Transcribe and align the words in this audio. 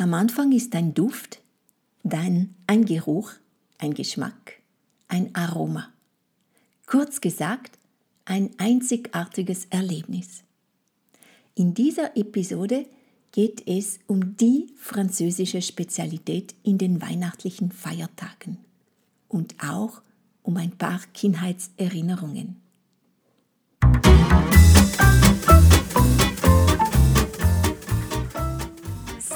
Am 0.00 0.14
Anfang 0.14 0.52
ist 0.52 0.74
ein 0.74 0.94
Duft, 0.94 1.42
dann 2.04 2.54
ein 2.66 2.86
Geruch, 2.86 3.32
ein 3.76 3.92
Geschmack, 3.92 4.54
ein 5.08 5.34
Aroma. 5.34 5.90
Kurz 6.86 7.20
gesagt, 7.20 7.78
ein 8.24 8.48
einzigartiges 8.56 9.66
Erlebnis. 9.66 10.42
In 11.54 11.74
dieser 11.74 12.16
Episode 12.16 12.86
geht 13.32 13.68
es 13.68 13.98
um 14.06 14.38
die 14.38 14.72
französische 14.78 15.60
Spezialität 15.60 16.54
in 16.62 16.78
den 16.78 17.02
weihnachtlichen 17.02 17.70
Feiertagen 17.70 18.56
und 19.28 19.54
auch 19.62 20.00
um 20.42 20.56
ein 20.56 20.70
paar 20.78 21.00
Kindheitserinnerungen. 21.12 22.56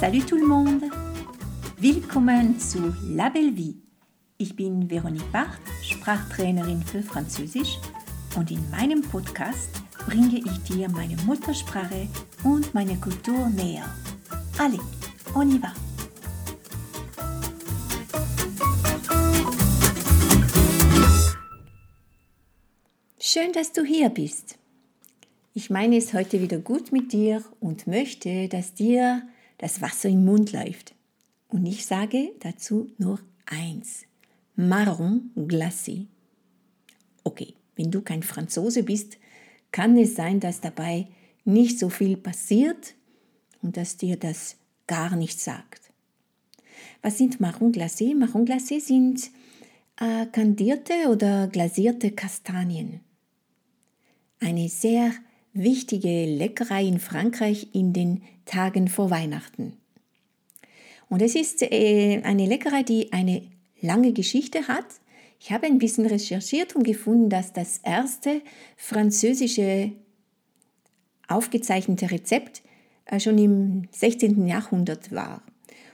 Salut 0.00 0.26
tout 0.26 0.36
le 0.36 0.46
monde! 0.46 0.82
Willkommen 1.78 2.58
zu 2.58 2.78
La 3.08 3.30
Belle 3.30 3.52
Vie. 3.52 3.76
Ich 4.38 4.56
bin 4.56 4.90
Veronique 4.90 5.30
Barth, 5.30 5.60
Sprachtrainerin 5.82 6.82
für 6.82 7.00
Französisch 7.00 7.78
und 8.36 8.50
in 8.50 8.68
meinem 8.70 9.02
Podcast 9.02 9.70
bringe 10.06 10.38
ich 10.38 10.62
dir 10.64 10.88
meine 10.90 11.16
Muttersprache 11.24 12.08
und 12.42 12.74
meine 12.74 12.96
Kultur 12.96 13.48
näher. 13.50 13.88
Allez, 14.58 14.80
on 15.34 15.52
y 15.52 15.62
va! 15.62 15.72
Schön, 23.20 23.52
dass 23.52 23.72
du 23.72 23.84
hier 23.84 24.10
bist. 24.10 24.58
Ich 25.54 25.70
meine 25.70 25.96
es 25.96 26.12
heute 26.12 26.40
wieder 26.40 26.58
gut 26.58 26.90
mit 26.90 27.12
dir 27.12 27.44
und 27.60 27.86
möchte, 27.86 28.48
dass 28.48 28.74
dir 28.74 29.22
das 29.58 29.80
Wasser 29.80 30.08
im 30.08 30.24
Mund 30.24 30.52
läuft. 30.52 30.94
Und 31.48 31.66
ich 31.66 31.86
sage 31.86 32.32
dazu 32.40 32.90
nur 32.98 33.20
eins. 33.46 34.04
Marron 34.56 35.30
glacé. 35.36 36.06
Okay, 37.22 37.54
wenn 37.76 37.90
du 37.90 38.02
kein 38.02 38.22
Franzose 38.22 38.82
bist, 38.82 39.18
kann 39.72 39.96
es 39.96 40.14
sein, 40.14 40.40
dass 40.40 40.60
dabei 40.60 41.08
nicht 41.44 41.78
so 41.78 41.88
viel 41.88 42.16
passiert 42.16 42.94
und 43.62 43.76
dass 43.76 43.96
dir 43.96 44.16
das 44.16 44.56
gar 44.86 45.16
nichts 45.16 45.44
sagt. 45.44 45.90
Was 47.02 47.18
sind 47.18 47.40
Marron 47.40 47.72
glacé? 47.72 48.14
Marron 48.14 48.46
glacé 48.46 48.80
sind 48.80 49.30
äh, 50.00 50.26
kandierte 50.26 51.08
oder 51.08 51.48
glasierte 51.48 52.12
Kastanien. 52.12 53.00
Eine 54.40 54.68
sehr 54.68 55.12
wichtige 55.54 56.26
Leckerei 56.26 56.84
in 56.84 56.98
Frankreich 56.98 57.68
in 57.72 57.92
den 57.92 58.22
Tagen 58.44 58.88
vor 58.88 59.10
Weihnachten. 59.10 59.72
Und 61.08 61.22
es 61.22 61.34
ist 61.34 61.62
äh, 61.62 62.20
eine 62.24 62.46
Leckerei, 62.46 62.82
die 62.82 63.12
eine 63.12 63.42
lange 63.80 64.12
Geschichte 64.12 64.66
hat. 64.68 64.86
Ich 65.40 65.52
habe 65.52 65.66
ein 65.66 65.78
bisschen 65.78 66.06
recherchiert 66.06 66.74
und 66.74 66.82
gefunden, 66.82 67.30
dass 67.30 67.52
das 67.52 67.78
erste 67.78 68.42
französische 68.76 69.92
aufgezeichnete 71.28 72.10
Rezept 72.10 72.62
äh, 73.06 73.20
schon 73.20 73.38
im 73.38 73.88
16. 73.92 74.46
Jahrhundert 74.46 75.12
war. 75.12 75.42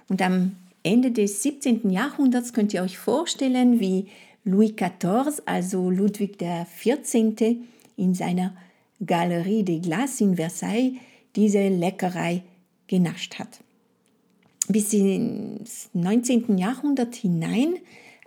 Und 0.09 0.23
am 0.23 0.57
Ende 0.83 1.11
des 1.11 1.43
17. 1.43 1.91
Jahrhunderts 1.91 2.53
könnt 2.53 2.73
ihr 2.73 2.83
euch 2.83 2.97
vorstellen, 2.97 3.81
wie 3.81 4.07
Louis 4.45 4.75
XIV, 4.75 5.43
also 5.45 5.91
Ludwig 5.91 6.39
XIV., 6.39 7.57
in 7.97 8.15
seiner 8.15 8.55
Galerie 9.05 9.65
des 9.65 9.83
Glaces 9.83 10.21
in 10.21 10.37
Versailles 10.37 10.95
diese 11.37 11.69
Leckerei 11.69 12.43
genascht 12.87 13.39
hat. 13.39 13.61
Bis 14.69 14.93
ins 14.93 15.91
19. 15.95 16.59
Jahrhundert 16.59 17.15
hinein 17.15 17.77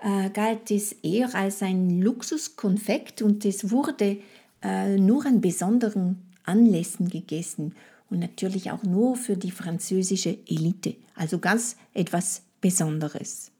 äh, 0.02 0.30
galt 0.30 0.72
es 0.72 0.94
eher 1.04 1.34
als 1.36 1.62
ein 1.62 2.02
Luxuskonfekt 2.02 3.22
und 3.22 3.46
es 3.46 3.72
wurde 3.72 4.18
äh, 4.62 4.98
nur 4.98 5.26
an 5.26 5.42
besonderen 5.42 6.22
Anlässen 6.44 7.08
gegessen 7.10 7.76
und 8.10 8.20
natürlich 8.20 8.72
auch 8.72 8.84
nur 8.84 9.16
für 9.16 9.38
die 9.38 9.52
französische 9.52 10.38
Elite, 10.48 10.96
also 11.16 11.40
ganz 11.40 11.78
etwas 11.94 12.42
Besonderes. 12.62 13.52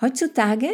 Heutzutage 0.00 0.68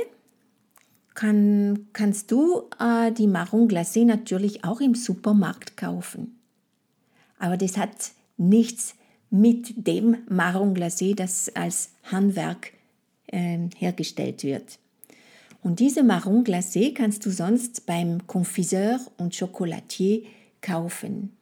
kann, 1.18 1.88
kannst 1.92 2.30
du 2.30 2.68
äh, 2.78 3.10
die 3.10 3.26
Marron 3.26 3.66
Glacé 3.66 4.04
natürlich 4.04 4.62
auch 4.62 4.80
im 4.80 4.94
Supermarkt 4.94 5.76
kaufen. 5.76 6.38
Aber 7.40 7.56
das 7.56 7.76
hat 7.76 8.12
nichts 8.36 8.94
mit 9.28 9.88
dem 9.88 10.18
Marron 10.28 10.76
Glacé, 10.76 11.16
das 11.16 11.48
als 11.56 11.90
Handwerk 12.04 12.72
äh, 13.26 13.58
hergestellt 13.76 14.44
wird. 14.44 14.78
Und 15.60 15.80
diese 15.80 16.04
Marron 16.04 16.44
Glacé 16.44 16.94
kannst 16.94 17.26
du 17.26 17.30
sonst 17.30 17.84
beim 17.84 18.24
Confiseur 18.28 19.00
und 19.16 19.36
Chocolatier 19.36 20.22
kaufen. 20.60 21.32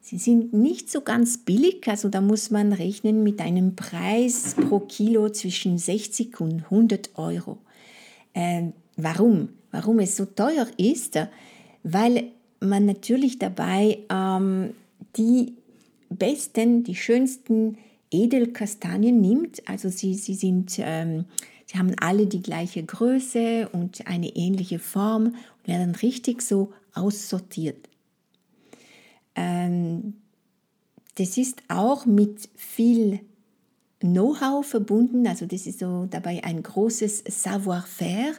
Sie 0.00 0.16
sind 0.16 0.54
nicht 0.54 0.90
so 0.90 1.02
ganz 1.02 1.36
billig, 1.36 1.86
also 1.88 2.08
da 2.08 2.22
muss 2.22 2.50
man 2.50 2.72
rechnen 2.72 3.22
mit 3.22 3.42
einem 3.42 3.76
Preis 3.76 4.54
pro 4.54 4.80
Kilo 4.80 5.28
zwischen 5.28 5.76
60 5.76 6.40
und 6.40 6.64
100 6.64 7.10
Euro. 7.18 7.58
Ähm, 8.32 8.72
Warum? 9.02 9.50
Warum 9.70 9.98
es 10.00 10.16
so 10.16 10.24
teuer 10.24 10.66
ist? 10.76 11.18
Weil 11.82 12.32
man 12.60 12.86
natürlich 12.86 13.38
dabei 13.38 13.98
ähm, 14.10 14.74
die 15.16 15.54
besten, 16.10 16.84
die 16.84 16.96
schönsten 16.96 17.78
Edelkastanien 18.10 19.20
nimmt. 19.20 19.66
Also 19.68 19.88
sie, 19.88 20.14
sie 20.14 20.34
sind, 20.34 20.78
ähm, 20.78 21.24
sie 21.66 21.78
haben 21.78 21.94
alle 22.00 22.26
die 22.26 22.42
gleiche 22.42 22.82
Größe 22.82 23.68
und 23.72 24.06
eine 24.06 24.34
ähnliche 24.36 24.78
Form 24.78 25.26
und 25.26 25.68
werden 25.68 25.94
richtig 25.94 26.42
so 26.42 26.72
aussortiert. 26.94 27.88
Ähm, 29.36 30.14
das 31.16 31.36
ist 31.38 31.62
auch 31.68 32.06
mit 32.06 32.48
viel 32.56 33.20
Know-how 34.00 34.64
verbunden, 34.66 35.26
also 35.26 35.44
das 35.44 35.66
ist 35.66 35.80
so 35.80 36.06
dabei 36.10 36.42
ein 36.42 36.62
großes 36.62 37.24
Savoir-faire, 37.28 38.32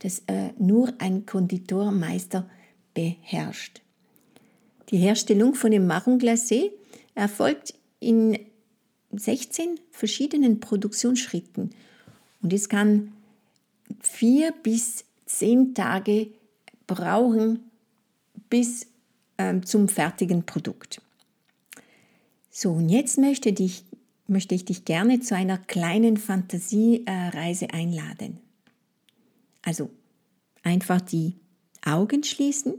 das 0.00 0.22
äh, 0.26 0.50
nur 0.58 0.92
ein 0.98 1.24
Konditormeister 1.24 2.48
beherrscht. 2.92 3.80
Die 4.90 4.98
Herstellung 4.98 5.54
von 5.54 5.70
dem 5.70 5.86
Marron 5.86 6.18
Glacé 6.18 6.70
erfolgt 7.14 7.74
in 7.98 8.38
16 9.12 9.80
verschiedenen 9.90 10.60
Produktionsschritten 10.60 11.70
und 12.42 12.52
es 12.52 12.68
kann 12.68 13.12
vier 14.00 14.52
bis 14.62 15.04
zehn 15.24 15.74
Tage 15.74 16.28
brauchen 16.86 17.70
bis 18.50 18.86
ähm, 19.38 19.64
zum 19.64 19.88
fertigen 19.88 20.44
Produkt. 20.44 21.00
So, 22.50 22.72
und 22.72 22.88
jetzt 22.88 23.18
möchte 23.18 23.48
ich 23.50 23.84
möchte 24.28 24.54
ich 24.54 24.64
dich 24.64 24.84
gerne 24.84 25.20
zu 25.20 25.34
einer 25.34 25.58
kleinen 25.58 26.16
Fantasiereise 26.16 27.70
einladen. 27.70 28.38
Also 29.62 29.90
einfach 30.62 31.00
die 31.00 31.34
Augen 31.84 32.24
schließen 32.24 32.74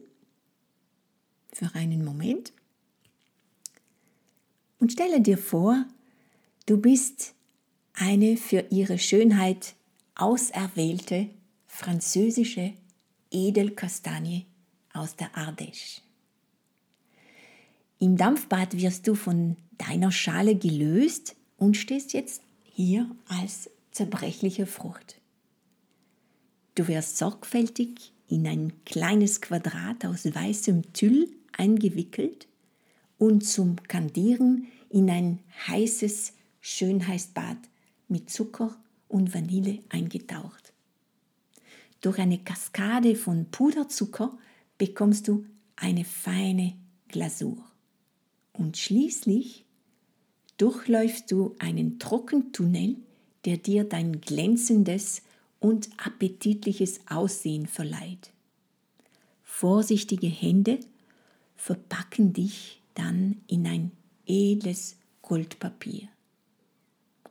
für 1.54 1.74
einen 1.74 2.04
Moment 2.04 2.54
und 4.80 4.92
stelle 4.92 5.22
dir 5.22 5.38
vor, 5.38 5.86
du 6.66 6.78
bist 6.78 7.34
eine 7.94 8.38
für 8.38 8.66
ihre 8.70 9.00
Schönheit 9.00 9.76
auserwählte 10.16 11.30
französische 11.68 12.74
Edelkastanie 13.32 14.46
aus 14.94 15.16
der 15.16 15.32
Ardèche. 15.36 16.02
Im 18.00 18.16
Dampfbad 18.16 18.78
wirst 18.78 19.08
du 19.08 19.16
von 19.16 19.58
deiner 19.78 20.12
Schale 20.12 20.56
gelöst 20.56 21.36
und 21.58 21.78
stehst 21.78 22.14
jetzt 22.14 22.42
hier 22.64 23.10
als 23.28 23.70
zerbrechliche 23.92 24.68
Frucht. 24.68 25.16
Du 26.76 26.88
wirst 26.88 27.18
sorgfältig 27.18 28.14
in 28.28 28.46
ein 28.46 28.74
kleines 28.86 29.42
Quadrat 29.42 30.06
aus 30.06 30.26
weißem 30.26 30.94
Tüll 30.94 31.28
eingewickelt 31.58 32.48
und 33.18 33.44
zum 33.44 33.78
Kandieren 33.88 34.68
in 34.90 35.10
ein 35.10 35.40
heißes 35.68 36.34
Schönheitsbad 36.62 37.58
mit 38.08 38.30
Zucker 38.30 38.78
und 39.08 39.34
Vanille 39.34 39.80
eingetaucht. 39.90 40.72
Durch 42.02 42.20
eine 42.20 42.38
Kaskade 42.38 43.16
von 43.16 43.46
Puderzucker 43.50 44.38
bekommst 44.78 45.28
du 45.28 45.48
eine 45.76 46.06
feine 46.06 46.76
Glasur. 47.08 47.58
Und 48.58 48.78
schließlich 48.78 49.66
durchläufst 50.58 51.32
du 51.32 51.56
einen 51.60 52.00
Trockentunnel, 52.00 52.96
der 53.46 53.58
dir 53.58 53.84
dein 53.84 54.20
glänzendes 54.20 55.22
und 55.60 55.90
appetitliches 55.98 57.02
Aussehen 57.08 57.68
verleiht. 57.68 58.32
Vorsichtige 59.44 60.28
Hände 60.28 60.80
verpacken 61.56 62.34
dich 62.34 62.82
dann 62.96 63.38
in 63.48 63.68
ein 63.68 63.92
edles 64.26 64.98
Goldpapier. 65.22 66.08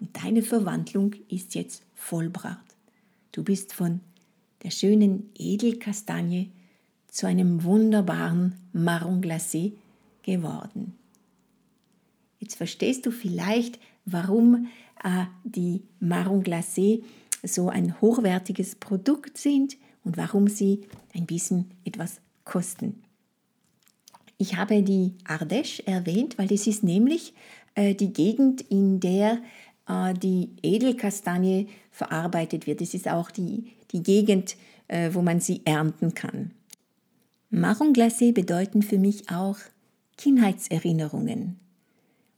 Und 0.00 0.16
deine 0.22 0.42
Verwandlung 0.42 1.14
ist 1.28 1.54
jetzt 1.54 1.82
vollbracht. 1.94 2.64
Du 3.32 3.42
bist 3.42 3.72
von 3.72 4.00
der 4.62 4.70
schönen 4.70 5.30
Edelkastanie 5.36 6.50
zu 7.08 7.26
einem 7.26 7.64
wunderbaren 7.64 8.54
Marron 8.72 9.20
glacé 9.20 9.72
geworden. 10.22 10.94
Jetzt 12.38 12.56
verstehst 12.56 13.06
du 13.06 13.10
vielleicht, 13.10 13.78
warum 14.04 14.68
äh, 15.02 15.24
die 15.44 15.82
Marron 16.00 16.42
glacé 16.42 17.02
so 17.42 17.68
ein 17.68 18.00
hochwertiges 18.00 18.76
Produkt 18.76 19.38
sind 19.38 19.76
und 20.04 20.16
warum 20.16 20.48
sie 20.48 20.82
ein 21.14 21.26
bisschen 21.26 21.70
etwas 21.84 22.20
kosten. 22.44 23.02
Ich 24.38 24.56
habe 24.56 24.82
die 24.82 25.14
Ardèche 25.24 25.86
erwähnt, 25.86 26.38
weil 26.38 26.48
das 26.48 26.66
ist 26.66 26.82
nämlich 26.82 27.34
äh, 27.74 27.94
die 27.94 28.12
Gegend, 28.12 28.60
in 28.60 29.00
der 29.00 29.40
äh, 29.88 30.14
die 30.14 30.50
Edelkastanie 30.62 31.68
verarbeitet 31.90 32.66
wird. 32.66 32.80
Es 32.82 32.94
ist 32.94 33.08
auch 33.08 33.30
die, 33.30 33.72
die 33.92 34.02
Gegend, 34.02 34.56
äh, 34.88 35.10
wo 35.12 35.22
man 35.22 35.40
sie 35.40 35.62
ernten 35.64 36.14
kann. 36.14 36.52
Marron 37.50 37.94
glacé 37.94 38.32
bedeuten 38.32 38.82
für 38.82 38.98
mich 38.98 39.30
auch 39.30 39.56
Kindheitserinnerungen. 40.18 41.58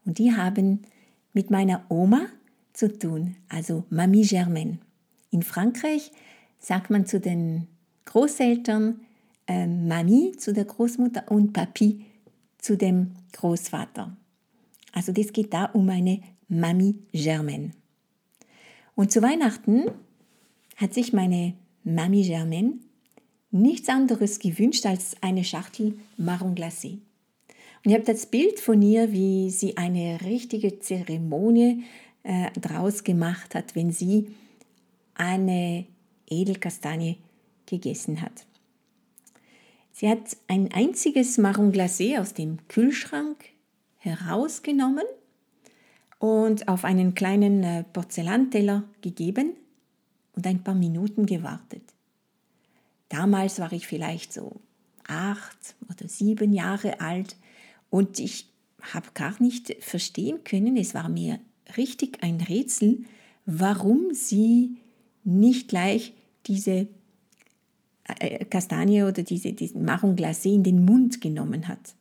Und 0.09 0.19
die 0.19 0.35
haben 0.35 0.81
mit 1.35 1.51
meiner 1.51 1.85
Oma 1.91 2.29
zu 2.73 2.91
tun, 2.99 3.37
also 3.51 3.85
Mamie 3.91 4.27
Germaine. 4.27 4.79
In 5.31 5.43
Frankreich 5.43 6.13
sagt 6.59 6.89
man 6.89 7.05
zu 7.05 7.21
den 7.21 7.67
Großeltern 8.07 9.01
äh, 9.47 9.67
Mami 9.67 10.33
zu 10.39 10.55
der 10.55 10.65
Großmutter 10.65 11.31
und 11.31 11.53
Papi 11.53 12.07
zu 12.57 12.79
dem 12.79 13.17
Großvater. 13.33 14.17
Also 14.95 15.13
das 15.13 15.35
geht 15.35 15.53
da 15.53 15.67
um 15.67 15.91
eine 15.91 16.23
Mamie 16.49 16.95
Germaine. 17.13 17.73
Und 18.95 19.13
zu 19.13 19.21
Weihnachten 19.21 19.91
hat 20.77 20.95
sich 20.95 21.13
meine 21.13 21.53
Mamie 21.85 22.27
Germaine 22.27 22.79
nichts 23.51 23.91
anderes 23.91 24.39
gewünscht 24.39 24.87
als 24.87 25.17
eine 25.21 25.45
Schachtel 25.45 25.99
Marron 26.17 26.55
glacé. 26.55 26.97
Und 27.89 27.93
ich 27.93 28.01
habe 28.01 28.13
das 28.13 28.27
Bild 28.27 28.61
von 28.61 28.83
ihr, 28.83 29.13
wie 29.13 29.49
sie 29.49 29.79
eine 29.79 30.21
richtige 30.21 30.79
Zeremonie 30.79 31.85
äh, 32.23 32.51
draus 32.51 33.03
gemacht 33.03 33.55
hat, 33.55 33.75
wenn 33.75 33.93
sie 33.93 34.27
eine 35.15 35.87
Edelkastanie 36.29 37.17
gegessen 37.65 38.21
hat. 38.21 38.45
Sie 39.95 40.07
hat 40.07 40.37
ein 40.49 40.71
einziges 40.71 41.39
Marron 41.39 41.73
glacé 41.73 42.21
aus 42.21 42.35
dem 42.35 42.59
Kühlschrank 42.69 43.43
herausgenommen 43.97 45.07
und 46.19 46.69
auf 46.69 46.85
einen 46.85 47.15
kleinen 47.15 47.65
äh, 47.65 47.85
Porzellanteller 47.85 48.85
gegeben 49.01 49.55
und 50.37 50.47
ein 50.47 50.63
paar 50.63 50.75
Minuten 50.75 51.25
gewartet. 51.25 51.85
Damals 53.09 53.59
war 53.61 53.73
ich 53.73 53.87
vielleicht 53.87 54.35
so 54.35 54.61
acht 55.07 55.75
oder 55.89 56.07
sieben 56.07 56.53
Jahre 56.53 57.01
alt 57.01 57.35
und 57.91 58.19
ich 58.19 58.47
habe 58.81 59.09
gar 59.15 59.41
nicht 59.43 59.77
verstehen 59.81 60.45
können, 60.45 60.77
es 60.77 60.95
war 60.95 61.09
mir 61.09 61.41
richtig 61.77 62.23
ein 62.23 62.41
Rätsel, 62.41 63.05
warum 63.45 64.13
sie 64.13 64.77
nicht 65.25 65.69
gleich 65.69 66.15
diese 66.47 66.89
äh, 68.05 68.45
Kastanie 68.45 69.03
oder 69.03 69.23
diese, 69.23 69.53
diesen 69.53 69.85
Marron 69.85 70.17
glacé 70.17 70.55
in 70.55 70.63
den 70.63 70.85
Mund 70.85 71.21
genommen 71.21 71.69
hat. 71.69 71.95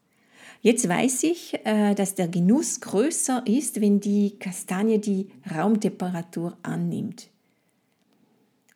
Jetzt 0.62 0.88
weiß 0.88 1.24
ich, 1.24 1.60
äh, 1.66 1.94
dass 1.96 2.16
der 2.16 2.28
Genuss 2.28 2.82
größer 2.82 3.44
ist, 3.46 3.80
wenn 3.82 4.00
die 4.00 4.38
Kastanie 4.40 5.00
die 5.00 5.30
Raumtemperatur 5.54 6.58
annimmt. 6.64 7.30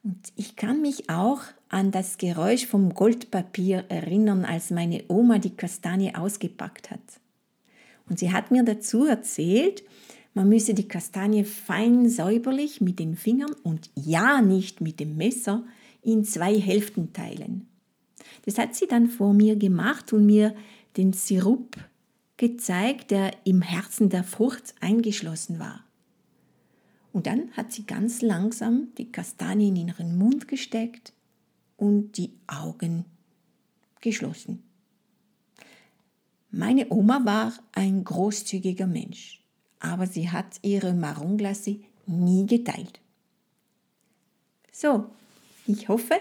Und 0.04 0.34
ich 0.36 0.56
kann 0.56 0.82
mich 0.82 1.10
auch 1.10 1.42
an 1.70 1.92
das 1.92 2.18
Geräusch 2.18 2.66
vom 2.66 2.94
Goldpapier 2.94 3.86
erinnern, 3.90 4.46
als 4.46 4.72
meine 4.72 5.04
Oma 5.08 5.38
die 5.38 5.56
Kastanie 5.56 6.16
ausgepackt 6.16 6.90
hat. 6.90 7.00
Und 8.10 8.20
sie 8.20 8.32
hat 8.32 8.52
mir 8.52 8.64
dazu 8.64 9.06
erzählt, 9.06 9.84
man 10.34 10.50
müsse 10.50 10.74
die 10.74 10.88
Kastanie 10.88 11.44
fein 11.44 12.10
säuberlich 12.10 12.82
mit 12.82 13.00
den 13.00 13.16
Fingern 13.16 13.54
und 13.64 13.90
ja 13.96 14.42
nicht 14.42 14.82
mit 14.82 15.00
dem 15.00 15.18
Messer 15.18 15.64
in 16.02 16.24
zwei 16.24 16.60
Hälften 16.60 17.14
teilen. 17.14 17.68
Das 18.46 18.58
hat 18.58 18.76
sie 18.76 18.88
dann 18.88 19.08
vor 19.08 19.34
mir 19.34 19.56
gemacht 19.56 20.14
und 20.14 20.26
mir 20.26 20.56
den 20.98 21.14
Sirup 21.14 21.78
gezeigt, 22.38 23.12
der 23.12 23.32
im 23.44 23.62
Herzen 23.62 24.10
der 24.10 24.24
Frucht 24.24 24.74
eingeschlossen 24.80 25.60
war. 25.60 25.84
Und 27.14 27.28
dann 27.28 27.52
hat 27.54 27.72
sie 27.72 27.86
ganz 27.86 28.22
langsam 28.22 28.90
die 28.98 29.12
Kastanie 29.12 29.70
in 29.70 29.76
ihren 29.76 30.18
Mund 30.18 30.48
gesteckt 30.48 31.14
und 31.78 32.18
die 32.18 32.34
Augen 32.48 33.06
geschlossen. 34.00 34.64
Meine 36.52 36.90
Oma 36.90 37.22
war 37.24 37.54
ein 37.72 38.04
großzügiger 38.04 38.88
Mensch, 38.88 39.42
aber 39.80 40.06
sie 40.08 40.30
hat 40.30 40.60
ihre 40.62 40.94
Marronglasse 40.94 41.80
nie 42.08 42.46
geteilt. 42.46 43.00
So, 44.72 45.06
ich 45.68 45.88
hoffe, 45.90 46.20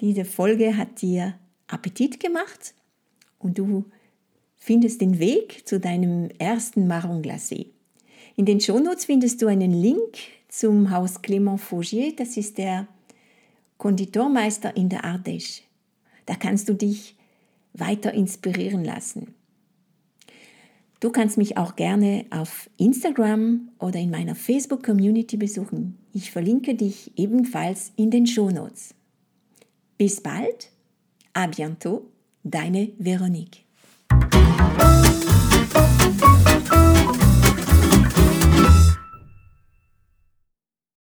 diese 0.00 0.24
Folge 0.24 0.76
hat 0.76 1.00
dir 1.02 1.38
Appetit 1.66 2.20
gemacht 2.20 2.74
und 3.38 3.58
du 3.58 3.84
findest 4.56 5.00
den 5.00 5.18
Weg 5.18 5.66
zu 5.66 5.80
deinem 5.80 6.30
ersten 6.38 6.86
Marron 6.86 7.22
glacé. 7.22 7.70
In 8.38 8.44
den 8.44 8.60
Shownotes 8.60 9.06
findest 9.06 9.42
du 9.42 9.48
einen 9.48 9.72
Link 9.72 10.16
zum 10.48 10.92
Haus 10.92 11.24
Clément 11.24 11.58
Faugier, 11.58 12.14
das 12.14 12.36
ist 12.36 12.56
der 12.56 12.86
Konditormeister 13.78 14.76
in 14.76 14.88
der 14.88 15.04
Ardèche. 15.04 15.62
Da 16.24 16.36
kannst 16.36 16.68
du 16.68 16.74
dich 16.74 17.16
weiter 17.72 18.14
inspirieren 18.14 18.84
lassen. 18.84 19.34
Du 21.00 21.10
kannst 21.10 21.36
mich 21.36 21.56
auch 21.56 21.74
gerne 21.74 22.26
auf 22.30 22.70
Instagram 22.76 23.72
oder 23.80 23.98
in 23.98 24.10
meiner 24.10 24.36
Facebook-Community 24.36 25.36
besuchen. 25.36 25.98
Ich 26.12 26.30
verlinke 26.30 26.76
dich 26.76 27.10
ebenfalls 27.16 27.90
in 27.96 28.12
den 28.12 28.28
Shownotes. 28.28 28.94
Bis 29.96 30.20
bald, 30.20 30.70
à 31.34 31.48
bientôt, 31.48 32.02
deine 32.44 32.92
Veronique. 33.00 33.67